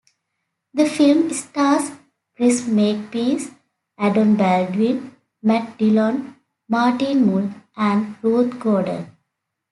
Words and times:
The 0.73 0.89
film 0.89 1.29
stars 1.29 1.91
Chris 2.35 2.65
Makepeace, 2.65 3.51
Adam 3.99 4.35
Baldwin, 4.35 5.15
Matt 5.43 5.77
Dillon, 5.77 6.37
Martin 6.67 7.27
Mull, 7.27 7.51
and 7.77 8.15
Ruth 8.23 8.59
Gordon. 8.59 9.15